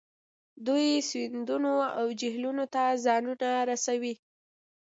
[0.65, 4.13] دوی سیندونو او جهیلونو ته ځانونه رسوي